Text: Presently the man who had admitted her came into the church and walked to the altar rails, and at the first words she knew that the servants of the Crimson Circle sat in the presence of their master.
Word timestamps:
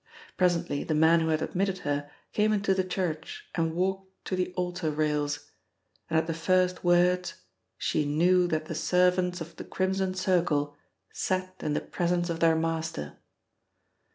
Presently 0.35 0.83
the 0.83 0.95
man 0.95 1.19
who 1.19 1.27
had 1.27 1.43
admitted 1.43 1.77
her 1.85 2.09
came 2.33 2.53
into 2.53 2.73
the 2.73 2.83
church 2.83 3.45
and 3.53 3.75
walked 3.75 4.09
to 4.25 4.35
the 4.35 4.51
altar 4.55 4.89
rails, 4.89 5.51
and 6.09 6.17
at 6.17 6.25
the 6.25 6.33
first 6.33 6.83
words 6.83 7.35
she 7.77 8.03
knew 8.03 8.47
that 8.47 8.65
the 8.65 8.73
servants 8.73 9.41
of 9.41 9.57
the 9.57 9.63
Crimson 9.63 10.15
Circle 10.15 10.75
sat 11.13 11.53
in 11.59 11.73
the 11.73 11.81
presence 11.81 12.31
of 12.31 12.39
their 12.39 12.55
master. 12.55 13.19